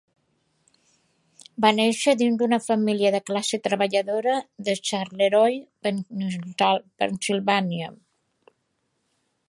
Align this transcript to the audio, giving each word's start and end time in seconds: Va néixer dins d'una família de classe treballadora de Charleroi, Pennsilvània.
Va 1.65 1.69
néixer 1.79 2.15
dins 2.21 2.39
d'una 2.39 2.59
família 2.69 3.11
de 3.17 3.21
classe 3.27 3.59
treballadora 3.67 4.35
de 4.69 4.77
Charleroi, 4.91 5.61
Pennsilvània. 5.89 7.93